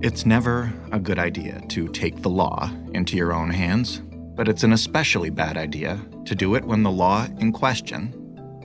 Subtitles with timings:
[0.00, 4.00] It's never a good idea to take the law into your own hands,
[4.36, 8.14] but it's an especially bad idea to do it when the law in question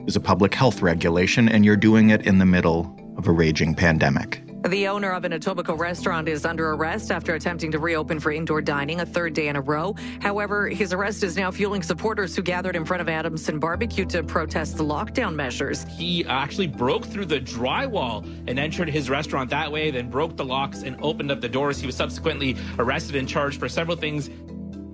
[0.06, 3.74] is a public health regulation and you're doing it in the middle of a raging
[3.74, 4.43] pandemic.
[4.68, 8.62] The owner of an Etobicoke restaurant is under arrest after attempting to reopen for indoor
[8.62, 9.94] dining a third day in a row.
[10.22, 14.22] However, his arrest is now fueling supporters who gathered in front of Adamson Barbecue to
[14.22, 15.84] protest the lockdown measures.
[15.98, 20.46] He actually broke through the drywall and entered his restaurant that way, then broke the
[20.46, 21.78] locks and opened up the doors.
[21.78, 24.30] He was subsequently arrested and charged for several things.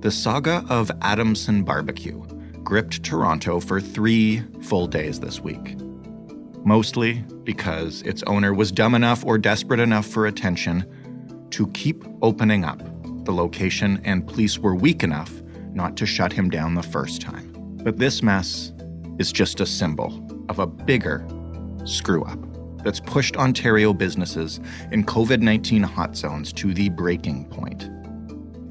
[0.00, 2.20] The saga of Adamson Barbecue
[2.64, 5.76] gripped Toronto for three full days this week
[6.64, 10.84] mostly because its owner was dumb enough or desperate enough for attention
[11.50, 12.82] to keep opening up
[13.24, 15.42] the location, and police were weak enough
[15.72, 17.52] not to shut him down the first time.
[17.84, 18.72] But this mess
[19.18, 21.26] is just a symbol of a bigger
[21.84, 22.38] screw up
[22.82, 24.58] that's pushed Ontario businesses
[24.90, 27.90] in COVID 19 hot zones to the breaking point.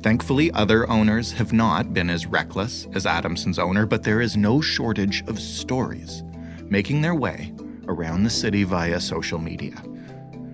[0.01, 4.61] Thankfully, other owners have not been as reckless as Adamson's owner, but there is no
[4.61, 6.23] shortage of stories
[6.69, 7.53] making their way
[7.89, 9.75] around the city via social media.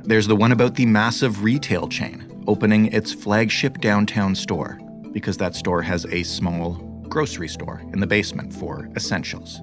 [0.03, 4.80] There's the one about the massive retail chain opening its flagship downtown store
[5.11, 6.73] because that store has a small
[7.09, 9.61] grocery store in the basement for essentials.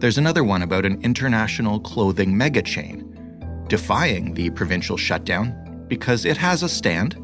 [0.00, 3.08] There's another one about an international clothing mega chain
[3.68, 7.14] defying the provincial shutdown because it has a stand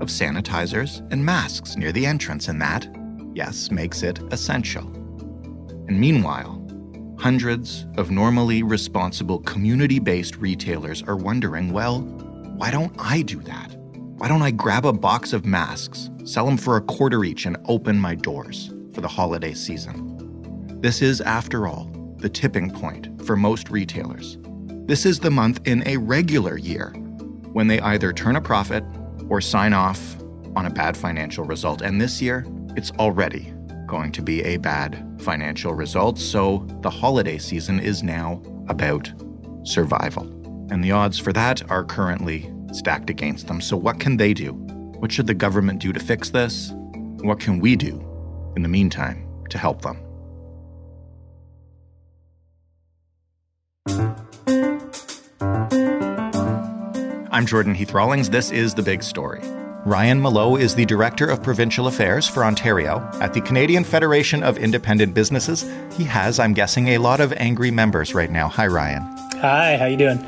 [0.00, 2.88] of sanitizers and masks near the entrance, and that,
[3.34, 4.84] yes, makes it essential.
[5.88, 6.59] And meanwhile,
[7.20, 12.00] Hundreds of normally responsible community based retailers are wondering well,
[12.56, 13.76] why don't I do that?
[14.16, 17.58] Why don't I grab a box of masks, sell them for a quarter each, and
[17.66, 20.80] open my doors for the holiday season?
[20.80, 24.38] This is, after all, the tipping point for most retailers.
[24.86, 26.88] This is the month in a regular year
[27.52, 28.82] when they either turn a profit
[29.28, 30.16] or sign off
[30.56, 31.82] on a bad financial result.
[31.82, 33.52] And this year, it's already
[33.90, 36.18] going to be a bad financial result.
[36.18, 39.12] So the holiday season is now about
[39.64, 40.24] survival.
[40.70, 43.60] And the odds for that are currently stacked against them.
[43.60, 44.52] So, what can they do?
[45.00, 46.72] What should the government do to fix this?
[47.22, 48.06] What can we do
[48.54, 49.98] in the meantime to help them?
[57.32, 58.30] I'm Jordan Heath Rawlings.
[58.30, 59.40] This is The Big Story.
[59.86, 64.58] Ryan Mallough is the Director of Provincial Affairs for Ontario at the Canadian Federation of
[64.58, 65.64] Independent Businesses.
[65.96, 68.48] He has, I'm guessing, a lot of angry members right now.
[68.48, 69.00] Hi, Ryan.
[69.40, 70.22] Hi, how you doing?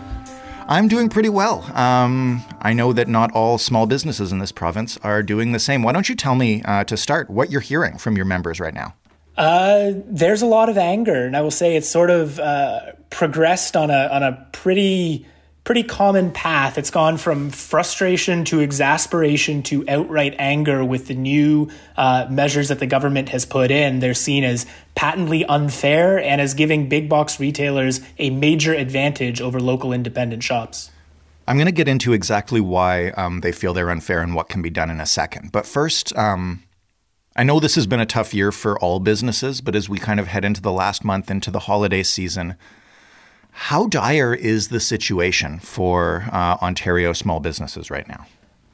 [0.69, 1.71] I'm doing pretty well.
[1.77, 5.83] Um, I know that not all small businesses in this province are doing the same.
[5.83, 8.73] Why don't you tell me uh, to start what you're hearing from your members right
[8.73, 8.95] now?
[9.37, 13.77] Uh, there's a lot of anger, and I will say it's sort of uh, progressed
[13.77, 15.27] on a on a pretty
[15.65, 16.77] pretty common path.
[16.77, 22.81] It's gone from frustration to exasperation to outright anger with the new uh, measures that
[22.81, 24.01] the government has put in.
[24.01, 29.61] They're seen as patently unfair and as giving big box retailers a major advantage over
[29.61, 30.91] local independent shops.
[31.47, 34.63] I'm going to get into exactly why um, they feel they're unfair and what can
[34.63, 35.51] be done in a second.
[35.53, 36.63] But first, um,
[37.35, 40.21] I know this has been a tough year for all businesses, but as we kind
[40.21, 42.57] of head into the last month into the holiday season,
[43.53, 48.27] how dire is the situation for uh, Ontario small businesses right now?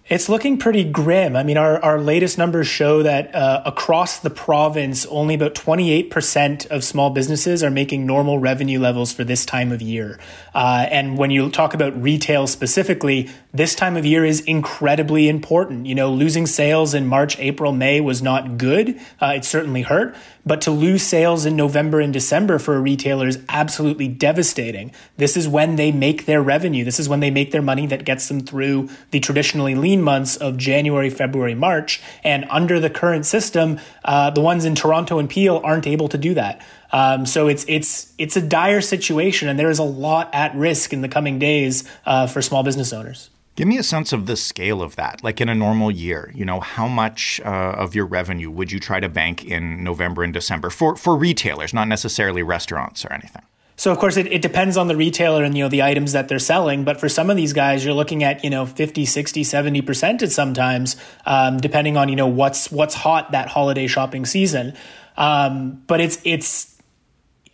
[0.09, 1.37] It's looking pretty grim.
[1.37, 6.66] I mean, our, our latest numbers show that uh, across the province, only about 28%
[6.69, 10.19] of small businesses are making normal revenue levels for this time of year.
[10.55, 15.86] Uh, and when you talk about retail specifically, this time of year is incredibly important.
[15.86, 19.00] You know, losing sales in March, April, May was not good.
[19.20, 20.14] Uh, it certainly hurt.
[20.44, 24.92] But to lose sales in November and December for a retailer is absolutely devastating.
[25.16, 26.84] This is when they make their revenue.
[26.84, 30.36] This is when they make their money that gets them through the traditionally lean months
[30.36, 32.03] of January, February, March.
[32.25, 36.19] And under the current system, uh, the ones in Toronto and Peel aren't able to
[36.19, 36.62] do that.
[36.93, 40.93] Um, so it's it's it's a dire situation, and there is a lot at risk
[40.93, 43.31] in the coming days uh, for small business owners.
[43.56, 45.24] Give me a sense of the scale of that.
[45.24, 48.78] Like in a normal year, you know, how much uh, of your revenue would you
[48.78, 53.42] try to bank in November and December for for retailers, not necessarily restaurants or anything?
[53.74, 56.28] So of course it, it depends on the retailer and you know the items that
[56.28, 59.42] they're selling, but for some of these guys you're looking at, you know, 50, 60,
[59.42, 60.97] 70% at sometimes
[61.27, 64.74] um, depending on, you know, what's what's hot that holiday shopping season.
[65.16, 66.78] Um, but it's it's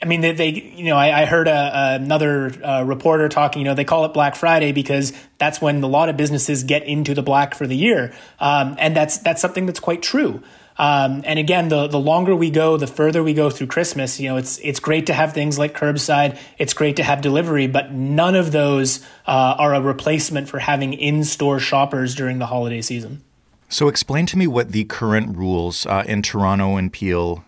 [0.05, 3.63] I mean, they, they, you know, I, I heard a, another uh, reporter talking.
[3.63, 6.83] You know, they call it Black Friday because that's when a lot of businesses get
[6.83, 10.43] into the black for the year, um, and that's that's something that's quite true.
[10.77, 14.21] Um, and again, the the longer we go, the further we go through Christmas.
[14.21, 16.39] You know, it's it's great to have things like curbside.
[16.59, 20.93] It's great to have delivery, but none of those uh, are a replacement for having
[20.93, 23.23] in store shoppers during the holiday season.
[23.71, 27.43] So, explain to me what the current rules uh, in Toronto and Peel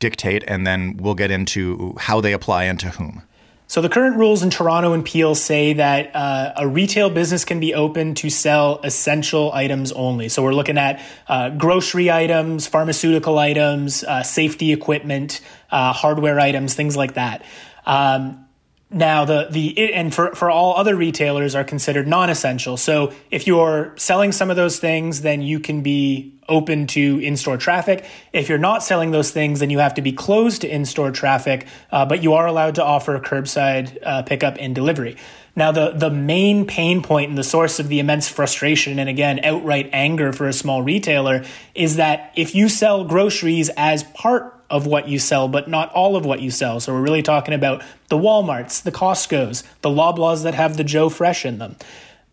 [0.00, 3.22] dictate, and then we'll get into how they apply and to whom.
[3.70, 7.60] So the current rules in Toronto and Peel say that uh, a retail business can
[7.60, 10.28] be open to sell essential items only.
[10.28, 16.74] So we're looking at uh, grocery items, pharmaceutical items, uh, safety equipment, uh, hardware items,
[16.74, 17.44] things like that.
[17.86, 18.44] Um,
[18.90, 22.76] now the the and for for all other retailers are considered non-essential.
[22.76, 27.56] So if you're selling some of those things, then you can be open to in-store
[27.56, 28.04] traffic.
[28.32, 31.66] If you're not selling those things, then you have to be closed to in-store traffic,
[31.92, 35.16] uh, but you are allowed to offer curbside uh, pickup and delivery.
[35.54, 39.40] Now, the, the main pain point and the source of the immense frustration and again,
[39.44, 41.44] outright anger for a small retailer
[41.74, 46.16] is that if you sell groceries as part of what you sell, but not all
[46.16, 46.80] of what you sell.
[46.80, 51.08] So we're really talking about the Walmarts, the Costco's, the Loblaws that have the Joe
[51.08, 51.76] Fresh in them.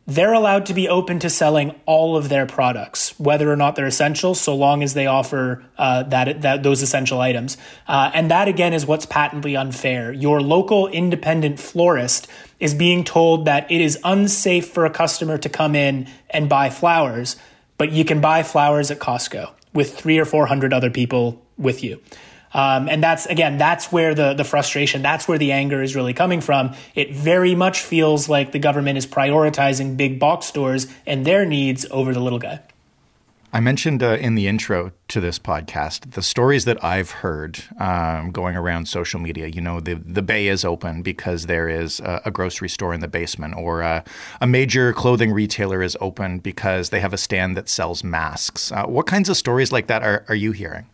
[0.09, 3.85] They're allowed to be open to selling all of their products, whether or not they're
[3.85, 7.57] essential, so long as they offer uh, that, that those essential items.
[7.89, 10.13] Uh, and that again is what's patently unfair.
[10.13, 15.49] Your local independent florist is being told that it is unsafe for a customer to
[15.49, 17.35] come in and buy flowers,
[17.77, 21.83] but you can buy flowers at Costco with three or four hundred other people with
[21.83, 22.01] you.
[22.53, 26.13] Um, and that's again, that's where the the frustration, that's where the anger is really
[26.13, 26.73] coming from.
[26.95, 31.85] It very much feels like the government is prioritizing big box stores and their needs
[31.91, 32.61] over the little guy.
[33.53, 38.31] I mentioned uh, in the intro to this podcast the stories that I've heard um,
[38.31, 39.47] going around social media.
[39.47, 42.99] You know, the the Bay is open because there is a, a grocery store in
[42.99, 44.03] the basement, or a,
[44.41, 48.71] a, major clothing retailer is open because they have a stand that sells masks.
[48.71, 50.85] Uh, what kinds of stories like that are, are you hearing?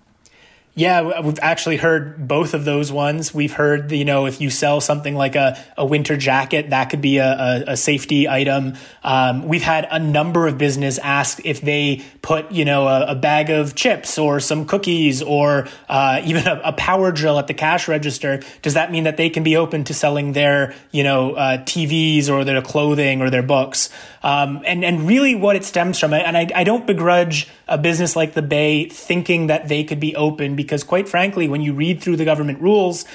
[0.76, 3.32] Yeah, we've actually heard both of those ones.
[3.32, 7.02] We've heard, you know, if you sell something like a, a winter jacket, that could
[7.02, 8.74] be a, a, a safety item.
[9.04, 13.16] Um, we've had a number of business ask if they put, you know, a, a
[13.16, 17.88] bag of chips or some cookies or uh, even a, power drill at the cash
[17.88, 18.42] register.
[18.64, 22.30] Does that mean that they can be open to selling their, you know, uh, TVs
[22.30, 23.92] or their clothing or their books?
[24.24, 28.16] Um, and and really, what it stems from, and I, I don't begrudge a business
[28.16, 32.02] like the Bay thinking that they could be open because, quite frankly, when you read
[32.02, 33.06] through the government rules,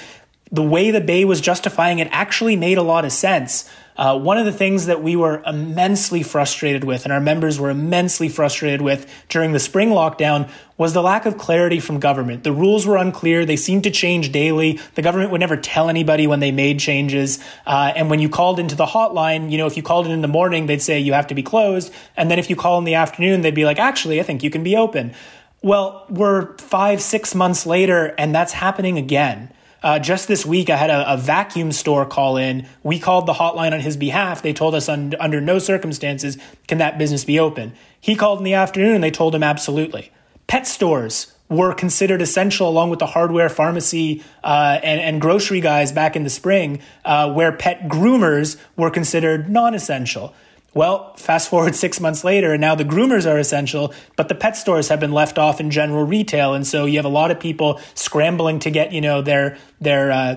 [0.50, 3.68] the way the Bay was justifying it actually made a lot of sense.
[3.98, 7.68] Uh, one of the things that we were immensely frustrated with, and our members were
[7.68, 12.44] immensely frustrated with during the spring lockdown, was the lack of clarity from government.
[12.44, 13.44] The rules were unclear.
[13.44, 14.78] They seemed to change daily.
[14.94, 17.40] The government would never tell anybody when they made changes.
[17.66, 20.22] Uh, and when you called into the hotline, you know, if you called in in
[20.22, 21.92] the morning, they'd say you have to be closed.
[22.16, 24.50] And then if you call in the afternoon, they'd be like, actually, I think you
[24.50, 25.12] can be open.
[25.60, 29.50] Well, we're five, six months later, and that's happening again.
[29.82, 32.66] Uh, just this week, I had a, a, vacuum store call in.
[32.82, 34.42] We called the hotline on his behalf.
[34.42, 36.36] They told us un, under no circumstances
[36.66, 37.74] can that business be open.
[38.00, 40.10] He called in the afternoon and they told him absolutely.
[40.48, 45.92] Pet stores were considered essential along with the hardware, pharmacy, uh, and, and, grocery guys
[45.92, 50.34] back in the spring, uh, where pet groomers were considered non essential.
[50.74, 54.56] Well, fast forward six months later, and now the groomers are essential, but the pet
[54.56, 57.40] stores have been left off in general retail, and so you have a lot of
[57.40, 60.36] people scrambling to get you know their their uh,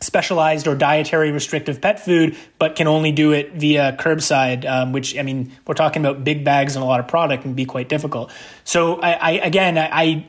[0.00, 5.16] specialized or dietary restrictive pet food, but can only do it via curbside, um, which
[5.16, 7.88] I mean we're talking about big bags and a lot of product and be quite
[7.88, 8.32] difficult.
[8.64, 10.26] So I, I again I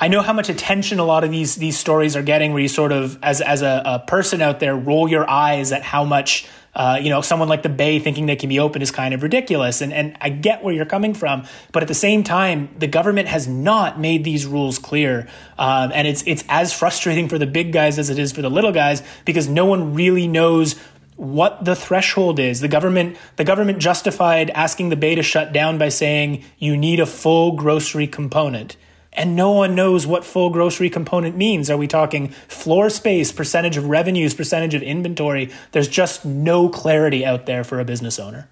[0.00, 2.68] I know how much attention a lot of these these stories are getting, where you
[2.68, 6.48] sort of, as as a, a person out there, roll your eyes at how much,
[6.74, 9.22] uh, you know, someone like the Bay thinking they can be open is kind of
[9.22, 9.80] ridiculous.
[9.80, 13.28] And and I get where you're coming from, but at the same time, the government
[13.28, 17.72] has not made these rules clear, um, and it's it's as frustrating for the big
[17.72, 20.76] guys as it is for the little guys because no one really knows
[21.16, 22.60] what the threshold is.
[22.60, 27.00] The government the government justified asking the Bay to shut down by saying you need
[27.00, 28.76] a full grocery component
[29.12, 31.68] and no one knows what full grocery component means.
[31.70, 35.50] Are we talking floor space, percentage of revenues, percentage of inventory?
[35.72, 38.48] There's just no clarity out there for a business owner.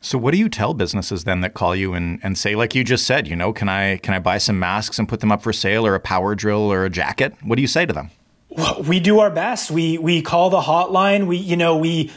[0.00, 2.84] So what do you tell businesses then that call you and, and say, like you
[2.84, 5.42] just said, you know, can I can I buy some masks and put them up
[5.42, 7.34] for sale or a power drill or a jacket?
[7.42, 8.10] What do you say to them?
[8.48, 9.70] Well, we do our best.
[9.70, 11.26] We we call the hotline.
[11.26, 12.12] We you know we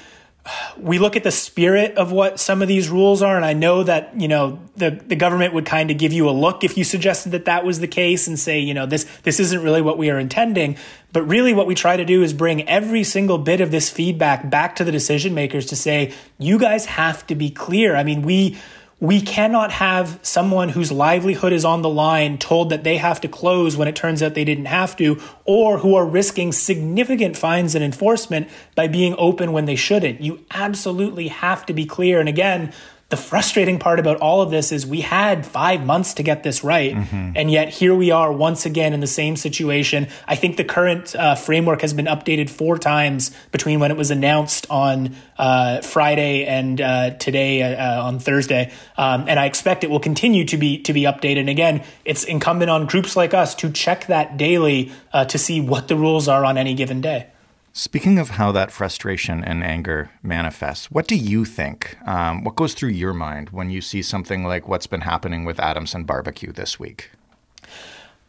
[0.77, 3.83] we look at the spirit of what some of these rules are, and I know
[3.83, 6.83] that you know the the government would kind of give you a look if you
[6.83, 9.97] suggested that that was the case and say you know this this isn't really what
[9.97, 10.77] we are intending.
[11.11, 14.49] But really, what we try to do is bring every single bit of this feedback
[14.49, 17.95] back to the decision makers to say you guys have to be clear.
[17.95, 18.57] I mean we
[18.99, 23.27] we cannot have someone whose livelihood is on the line told that they have to
[23.29, 27.75] close when it turns out they didn't have to, or who are risking significant fines
[27.75, 30.19] and enforcement by being open when they shouldn't.
[30.19, 32.19] You absolutely have to be clear.
[32.19, 32.73] And again,
[33.09, 36.63] the frustrating part about all of this is we had five months to get this
[36.63, 36.93] right.
[36.93, 37.31] Mm-hmm.
[37.35, 40.07] And yet here we are once again in the same situation.
[40.27, 44.11] I think the current uh, framework has been updated four times between when it was
[44.11, 48.71] announced on uh, Friday and uh, today uh, uh, on Thursday.
[48.95, 51.39] Um, and I expect it will continue to be to be updated.
[51.39, 55.61] And again, it's incumbent on groups like us to check that daily uh, to see
[55.61, 57.25] what the rules are on any given day.
[57.71, 61.97] Speaking of how that frustration and anger manifests, what do you think?
[62.07, 65.59] Um, what goes through your mind when you see something like what's been happening with
[65.59, 67.11] Adamson Barbecue this week?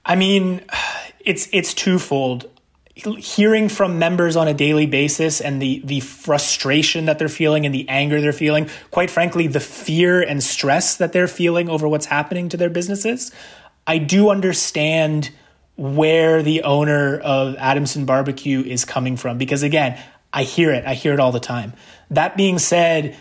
[0.05, 0.63] I mean,
[1.21, 2.51] it's it's twofold.
[2.95, 7.75] Hearing from members on a daily basis and the the frustration that they're feeling and
[7.75, 12.07] the anger they're feeling, quite frankly, the fear and stress that they're feeling over what's
[12.07, 13.33] happening to their businesses.
[13.87, 15.31] I do understand
[15.81, 19.99] where the owner of Adamson Barbecue is coming from because again,
[20.31, 20.85] I hear it.
[20.85, 21.73] I hear it all the time.
[22.11, 23.17] That being said,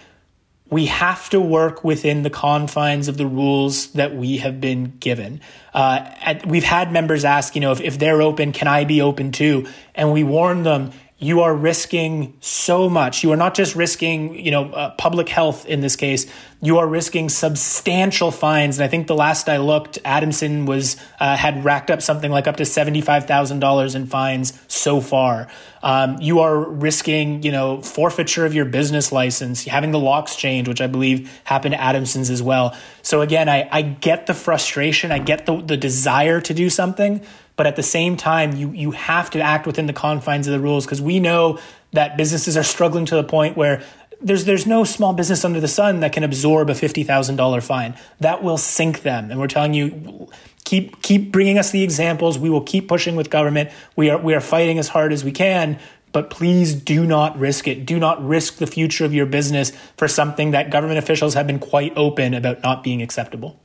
[0.70, 5.40] we have to work within the confines of the rules that we have been given.
[5.74, 9.02] Uh, at, we've had members ask, you know, if, if they're open, can I be
[9.02, 9.66] open too?
[9.96, 13.24] And we warn them, you are risking so much.
[13.24, 16.26] You are not just risking, you know, uh, public health in this case.
[16.62, 18.80] You are risking substantial fines.
[18.80, 22.48] And I think the last I looked, Adamson was uh, had racked up something like
[22.48, 25.50] up to seventy five thousand dollars in fines so far.
[25.84, 30.70] Um, you are risking, you know, forfeiture of your business license, having the locks changed,
[30.70, 32.78] which I believe happened to Adamson's as well.
[33.02, 37.26] So again, I, I get the frustration, I get the the desire to do something
[37.60, 40.62] but at the same time you you have to act within the confines of the
[40.62, 41.60] rules because we know
[41.92, 43.84] that businesses are struggling to the point where
[44.22, 47.60] there's there's no small business under the sun that can absorb a fifty thousand dollar
[47.60, 47.96] fine.
[48.22, 50.30] That will sink them, and we're telling you,
[50.64, 52.40] keep keep bringing us the examples.
[52.40, 53.72] We will keep pushing with government.
[53.98, 55.80] We are we are fighting as hard as we can,
[56.14, 57.86] but please do not risk it.
[57.86, 61.60] Do not risk the future of your business for something that government officials have been
[61.60, 63.60] quite open about not being acceptable.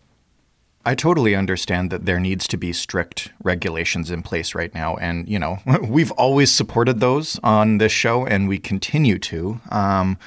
[0.86, 4.96] I totally understand that there needs to be strict regulations in place right now.
[4.96, 9.60] And, you know, we've always supported those on this show and we continue to.
[9.70, 10.18] Um,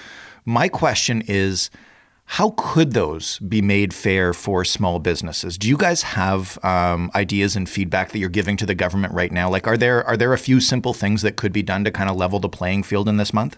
[0.46, 1.70] my question is
[2.32, 5.58] how could those be made fair for small businesses?
[5.58, 9.32] Do you guys have um, ideas and feedback that you're giving to the government right
[9.32, 9.50] now?
[9.50, 12.10] Like, are there are there a few simple things that could be done to kind
[12.10, 13.58] of level the playing field in this month?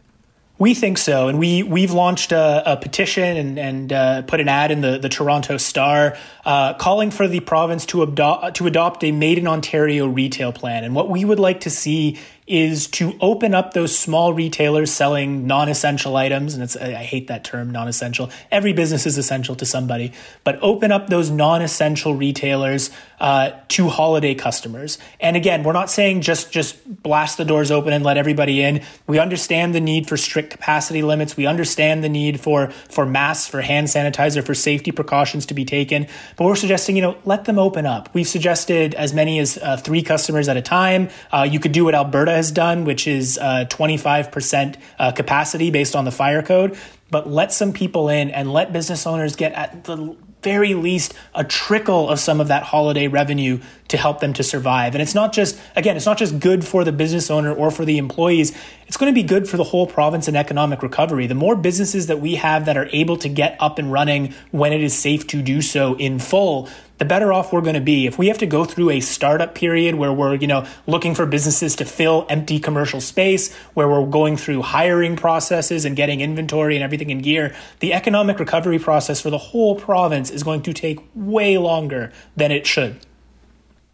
[0.60, 4.50] We think so, and we we've launched a, a petition and, and uh, put an
[4.50, 9.01] ad in the, the Toronto Star uh, calling for the province to adopt to adopt
[9.06, 10.84] a Made in Ontario retail plan.
[10.84, 15.46] And what we would like to see is to open up those small retailers selling
[15.46, 18.32] non-essential items and it's I hate that term non-essential.
[18.51, 20.13] Every business is essential to somebody
[20.44, 22.89] but open up those non-essential retailers
[23.20, 24.98] uh, to holiday customers.
[25.20, 28.82] And again we're not saying just just blast the doors open and let everybody in.
[29.06, 31.38] We understand the need for strict capacity limits.
[31.38, 35.65] We understand the need for for masks for hand sanitizer for safety precautions to be
[35.65, 36.08] taken.
[36.36, 38.10] But we're suggesting you know let them open up.
[38.15, 41.10] We've suggested as many as uh, three customers at a time.
[41.32, 45.93] Uh, you could do what Alberta has done, which is uh, 25% uh, capacity based
[45.93, 46.77] on the fire code.
[47.12, 51.43] But let some people in and let business owners get at the very least a
[51.43, 54.96] trickle of some of that holiday revenue to help them to survive.
[54.96, 57.84] And it's not just, again, it's not just good for the business owner or for
[57.84, 58.58] the employees.
[58.89, 61.27] It's going to be good for the whole province and economic recovery.
[61.27, 64.74] The more businesses that we have that are able to get up and running when
[64.74, 66.67] it is safe to do so in full,
[66.98, 68.08] the better off we're going to be.
[68.08, 71.27] If we have to go through a startup period where we're, you know, looking for
[71.27, 76.75] businesses to fill empty commercial space, where we're going through hiring processes and getting inventory
[76.75, 80.74] and everything in gear, the economic recovery process for the whole province is going to
[80.74, 83.00] take way longer than it should.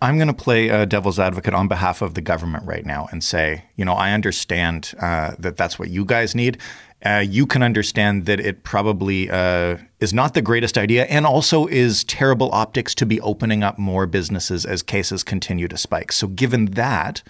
[0.05, 3.23] I'm going to play a devil's advocate on behalf of the government right now and
[3.23, 6.59] say, you know, I understand uh, that that's what you guys need
[7.05, 11.67] uh, you can understand that it probably uh, is not the greatest idea and also
[11.67, 16.11] is terrible optics to be opening up more businesses as cases continue to spike.
[16.11, 17.21] So, given that,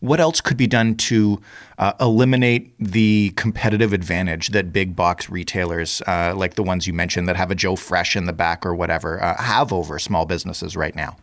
[0.00, 1.40] what else could be done to
[1.78, 7.28] uh, eliminate the competitive advantage that big box retailers, uh, like the ones you mentioned
[7.28, 10.76] that have a Joe Fresh in the back or whatever, uh, have over small businesses
[10.76, 11.16] right now?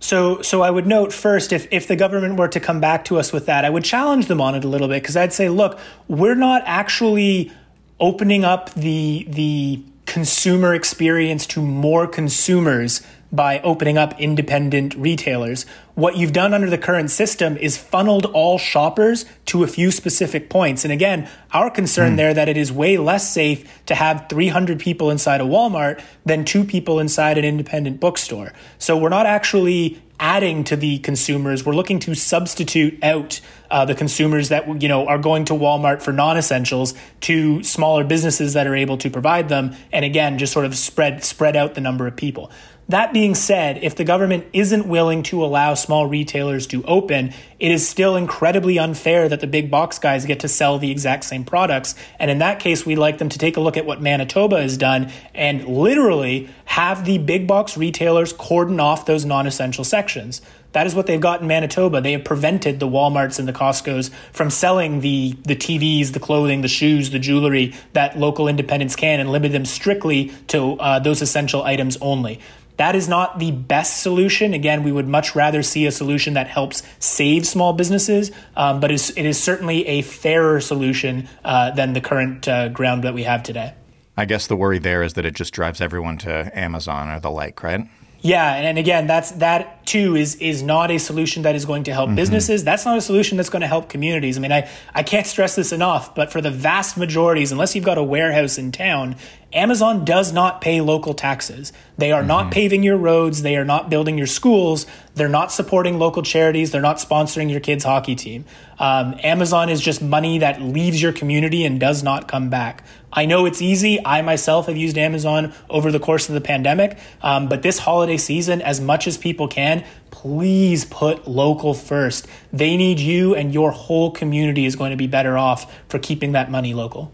[0.00, 3.18] So, so I would note first, if, if the government were to come back to
[3.18, 5.50] us with that, I would challenge them on it a little bit because I'd say,
[5.50, 5.78] look,
[6.08, 7.52] we're not actually
[8.00, 15.66] opening up the the consumer experience to more consumers by opening up independent retailers.
[15.94, 20.50] What you've done under the current system is funneled all shoppers to a few specific
[20.50, 20.84] points.
[20.84, 22.16] And again, our concern mm.
[22.16, 26.44] there that it is way less safe to have 300 people inside a Walmart than
[26.44, 28.52] two people inside an independent bookstore.
[28.78, 31.64] So we're not actually adding to the consumers.
[31.64, 36.02] We're looking to substitute out uh, the consumers that you know are going to Walmart
[36.02, 40.66] for non-essentials to smaller businesses that are able to provide them, and again, just sort
[40.66, 42.52] of spread spread out the number of people.
[42.90, 47.70] That being said, if the government isn't willing to allow small retailers to open, it
[47.70, 51.44] is still incredibly unfair that the big box guys get to sell the exact same
[51.44, 51.94] products.
[52.18, 54.76] And in that case, we'd like them to take a look at what Manitoba has
[54.76, 60.42] done and literally have the big box retailers cordon off those non essential sections.
[60.72, 62.00] That is what they've got in Manitoba.
[62.00, 66.62] They have prevented the Walmarts and the Costco's from selling the, the TVs, the clothing,
[66.62, 71.22] the shoes, the jewelry that local independents can and limit them strictly to uh, those
[71.22, 72.40] essential items only.
[72.80, 74.54] That is not the best solution.
[74.54, 78.90] Again, we would much rather see a solution that helps save small businesses, um, but
[78.90, 83.42] it is certainly a fairer solution uh, than the current uh, ground that we have
[83.42, 83.74] today.
[84.16, 87.30] I guess the worry there is that it just drives everyone to Amazon or the
[87.30, 87.86] like, right?
[88.22, 91.92] Yeah, and again, that's that too is is not a solution that is going to
[91.92, 92.16] help mm-hmm.
[92.16, 92.64] businesses.
[92.64, 94.36] That's not a solution that's going to help communities.
[94.36, 97.84] I mean, I I can't stress this enough, but for the vast majorities, unless you've
[97.84, 99.16] got a warehouse in town,
[99.52, 101.72] Amazon does not pay local taxes.
[101.98, 102.28] They are mm-hmm.
[102.28, 103.42] not paving your roads.
[103.42, 104.86] They are not building your schools.
[105.14, 106.70] They're not supporting local charities.
[106.70, 108.44] They're not sponsoring your kids' hockey team.
[108.78, 112.84] Um, Amazon is just money that leaves your community and does not come back.
[113.12, 113.98] I know it's easy.
[114.04, 116.96] I myself have used Amazon over the course of the pandemic.
[117.20, 122.28] Um, but this holiday season, as much as people can, please put local first.
[122.52, 126.32] They need you, and your whole community is going to be better off for keeping
[126.32, 127.12] that money local.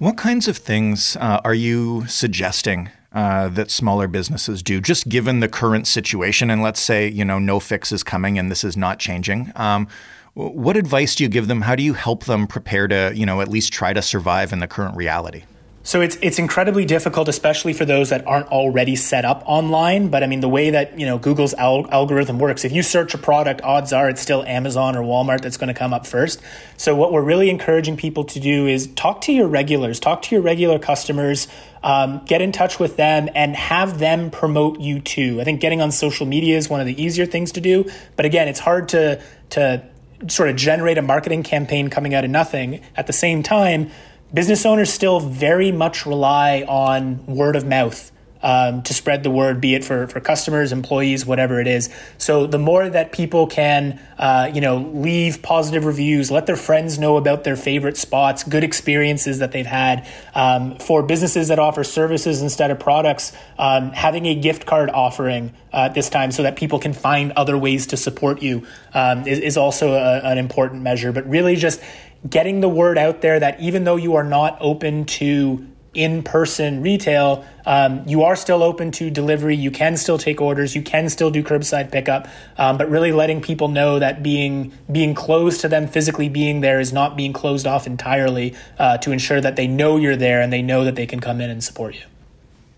[0.00, 5.40] What kinds of things uh, are you suggesting uh, that smaller businesses do, just given
[5.40, 6.48] the current situation?
[6.48, 9.52] And let's say you know no fix is coming and this is not changing.
[9.56, 9.88] Um,
[10.32, 11.60] what advice do you give them?
[11.60, 14.60] How do you help them prepare to you know at least try to survive in
[14.60, 15.44] the current reality?
[15.82, 20.08] So it's it's incredibly difficult, especially for those that aren't already set up online.
[20.08, 23.14] But I mean, the way that you know Google's al- algorithm works, if you search
[23.14, 26.42] a product, odds are it's still Amazon or Walmart that's going to come up first.
[26.76, 30.34] So what we're really encouraging people to do is talk to your regulars, talk to
[30.34, 31.48] your regular customers,
[31.82, 35.40] um, get in touch with them, and have them promote you too.
[35.40, 37.90] I think getting on social media is one of the easier things to do.
[38.16, 39.82] But again, it's hard to to
[40.28, 42.82] sort of generate a marketing campaign coming out of nothing.
[42.94, 43.90] At the same time
[44.32, 48.10] business owners still very much rely on word of mouth
[48.42, 51.90] um, to spread the word, be it for, for customers, employees, whatever it is.
[52.18, 56.98] So the more that people can, uh, you know, leave positive reviews, let their friends
[56.98, 60.08] know about their favorite spots, good experiences that they've had.
[60.34, 65.52] Um, for businesses that offer services instead of products, um, having a gift card offering
[65.72, 69.38] uh, this time so that people can find other ways to support you um, is,
[69.38, 71.12] is also a, an important measure.
[71.12, 71.80] But really just
[72.28, 76.82] getting the word out there that even though you are not open to in person
[76.82, 79.56] retail, um, you are still open to delivery.
[79.56, 80.76] You can still take orders.
[80.76, 82.28] You can still do curbside pickup.
[82.56, 86.78] Um, but really letting people know that being being closed to them physically being there
[86.78, 90.52] is not being closed off entirely uh, to ensure that they know you're there and
[90.52, 92.02] they know that they can come in and support you.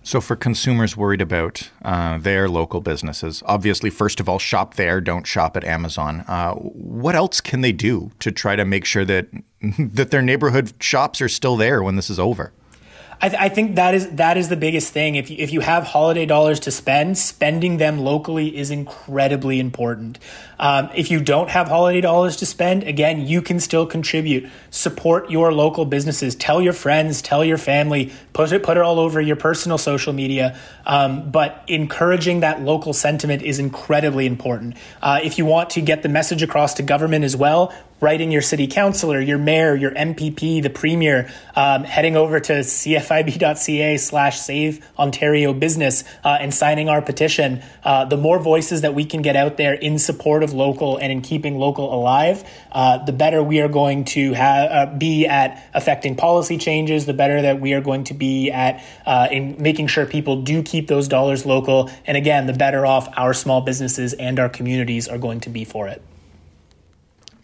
[0.04, 5.00] So, for consumers worried about uh, their local businesses, obviously, first of all, shop there,
[5.00, 6.24] don't shop at Amazon.
[6.26, 9.28] Uh, what else can they do to try to make sure that
[9.78, 12.52] that their neighborhood shops are still there when this is over?
[13.24, 15.14] I, th- I, think that is that is the biggest thing.
[15.14, 20.18] If you, if you have holiday dollars to spend, spending them locally is incredibly important.
[20.58, 24.50] Um, if you don't have holiday dollars to spend, again, you can still contribute.
[24.70, 26.34] Support your local businesses.
[26.34, 28.12] Tell your friends, tell your family.
[28.32, 30.58] Put it put it all over your personal social media.
[30.84, 34.76] Um, but encouraging that local sentiment is incredibly important.
[35.00, 38.42] Uh, if you want to get the message across to government as well, writing your
[38.42, 44.84] city councilor, your mayor, your MPP, the premier, um, heading over to cfib.ca slash save
[44.98, 47.62] Ontario business uh, and signing our petition.
[47.84, 51.12] Uh, the more voices that we can get out there in support of local and
[51.12, 56.16] in keeping local alive, uh, the better we are going to uh, be at affecting
[56.16, 60.04] policy changes, the better that we are going to be at uh, in making sure
[60.06, 61.88] people do keep those dollars local.
[62.04, 65.64] And again, the better off our small businesses and our communities are going to be
[65.64, 66.02] for it.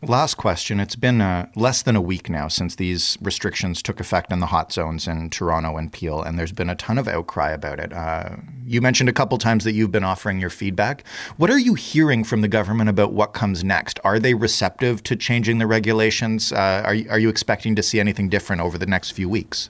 [0.02, 0.78] Last question.
[0.78, 4.46] It's been uh, less than a week now since these restrictions took effect in the
[4.46, 7.92] hot zones in Toronto and Peel, and there's been a ton of outcry about it.
[7.92, 11.04] Uh, you mentioned a couple times that you've been offering your feedback.
[11.36, 13.98] What are you hearing from the government about what comes next?
[14.04, 16.52] Are they receptive to changing the regulations?
[16.52, 19.68] Uh, are, are you expecting to see anything different over the next few weeks?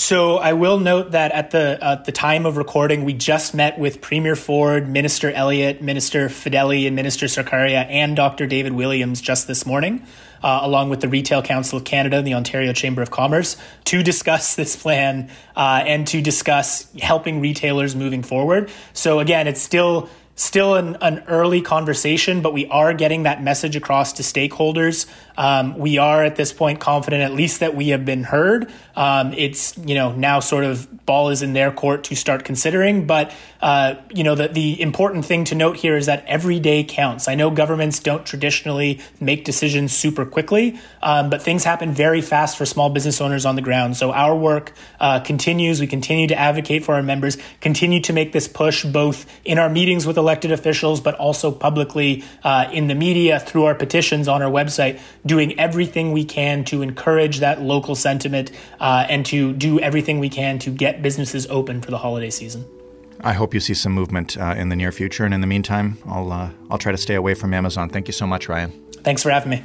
[0.00, 3.78] So I will note that at the at the time of recording, we just met
[3.78, 8.46] with Premier Ford, Minister Elliott, Minister Fedeli, and Minister Sarkaria, and Dr.
[8.46, 10.06] David Williams just this morning,
[10.42, 14.02] uh, along with the Retail Council of Canada and the Ontario Chamber of Commerce, to
[14.02, 18.70] discuss this plan uh, and to discuss helping retailers moving forward.
[18.94, 20.08] So again, it's still
[20.40, 25.06] still an, an early conversation, but we are getting that message across to stakeholders.
[25.40, 28.70] Um, we are at this point confident, at least that we have been heard.
[28.94, 33.06] Um, it's you know now sort of ball is in their court to start considering.
[33.06, 36.84] But uh, you know the the important thing to note here is that every day
[36.84, 37.26] counts.
[37.26, 42.58] I know governments don't traditionally make decisions super quickly, um, but things happen very fast
[42.58, 43.96] for small business owners on the ground.
[43.96, 45.80] So our work uh, continues.
[45.80, 49.70] We continue to advocate for our members, continue to make this push both in our
[49.70, 54.42] meetings with elected officials, but also publicly uh, in the media through our petitions on
[54.42, 59.78] our website, doing everything we can to encourage that local sentiment uh, and to do
[59.78, 62.64] everything we can to get businesses open for the holiday season.
[63.20, 65.98] I hope you see some movement uh, in the near future, and in the meantime,
[66.04, 67.88] I'll uh, I'll try to stay away from Amazon.
[67.88, 68.72] Thank you so much, Ryan.
[69.04, 69.62] Thanks for having me.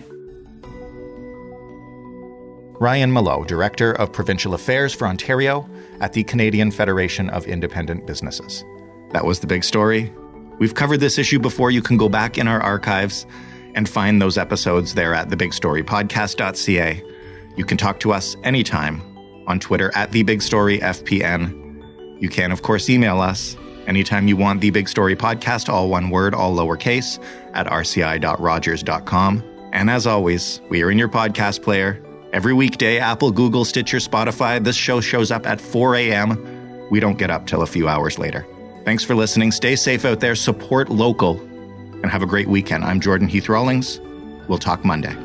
[2.79, 5.67] Ryan Mallough, Director of Provincial Affairs for Ontario
[5.99, 8.63] at the Canadian Federation of Independent Businesses.
[9.13, 10.13] That was the big story.
[10.59, 11.71] We've covered this issue before.
[11.71, 13.25] You can go back in our archives
[13.75, 17.03] and find those episodes there at thebigstorypodcast.ca.
[17.55, 19.01] You can talk to us anytime
[19.47, 22.21] on Twitter at thebigstoryfpn.
[22.21, 23.55] You can, of course, email us
[23.87, 29.43] anytime you want the Big Story Podcast, all one word, all lowercase, at rci.rogers.com.
[29.73, 32.01] And as always, we are in your podcast player.
[32.33, 36.89] Every weekday, Apple, Google, Stitcher, Spotify, this show shows up at 4 a.m.
[36.89, 38.45] We don't get up till a few hours later.
[38.83, 39.51] Thanks for listening.
[39.51, 41.39] Stay safe out there, support local,
[42.05, 42.83] and have a great weekend.
[42.83, 43.99] I'm Jordan Heath Rawlings.
[44.47, 45.17] We'll talk Monday.